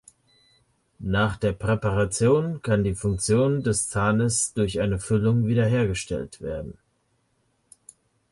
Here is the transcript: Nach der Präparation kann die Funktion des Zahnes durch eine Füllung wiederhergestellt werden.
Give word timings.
Nach 1.13 1.37
der 1.37 1.53
Präparation 1.53 2.63
kann 2.63 2.83
die 2.83 2.95
Funktion 2.95 3.61
des 3.61 3.87
Zahnes 3.87 4.51
durch 4.55 4.79
eine 4.79 4.97
Füllung 4.97 5.45
wiederhergestellt 5.45 6.41
werden. 6.41 6.75